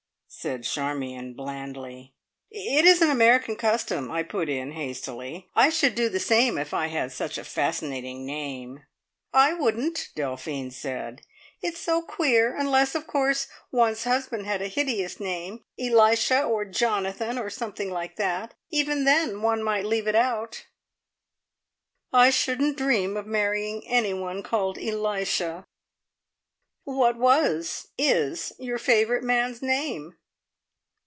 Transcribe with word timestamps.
said 0.33 0.63
Charmion 0.63 1.33
blandly. 1.33 2.13
"It 2.49 2.85
is 2.85 3.01
an 3.01 3.09
American 3.09 3.57
custom," 3.57 4.09
I 4.09 4.23
put 4.23 4.47
in 4.47 4.71
hastily. 4.71 5.49
"I 5.55 5.69
should 5.69 5.93
do 5.93 6.07
the 6.07 6.21
same 6.21 6.57
if 6.57 6.73
I 6.73 6.87
had 6.87 7.11
such 7.11 7.37
a 7.37 7.43
fascinating 7.43 8.25
name." 8.25 8.85
"I 9.33 9.53
wouldn't!" 9.53 10.07
Delphine 10.15 10.69
said 10.71 11.21
"it's 11.61 11.81
so 11.81 12.01
queer. 12.01 12.55
Unless, 12.55 12.95
of 12.95 13.07
course, 13.07 13.49
one's 13.73 14.05
husband 14.05 14.45
had 14.45 14.61
a 14.61 14.69
hideous 14.69 15.19
name 15.19 15.65
Elisha, 15.77 16.41
or 16.43 16.63
Jonathan, 16.63 17.37
or 17.37 17.49
something 17.49 17.89
like 17.89 18.15
that. 18.15 18.53
Even 18.69 19.03
then 19.03 19.41
one 19.41 19.61
might 19.61 19.85
leave 19.85 20.07
it 20.07 20.15
out." 20.15 20.65
"I 22.13 22.29
shouldn't 22.29 22.77
dream 22.77 23.17
of 23.17 23.27
marrying 23.27 23.85
anyone 23.85 24.43
called 24.43 24.77
Elisha." 24.77 25.65
"What 26.85 27.17
was 27.17 27.89
is 27.97 28.53
your 28.57 28.77
favourite 28.79 29.23
man's 29.25 29.61
name?" 29.61 30.15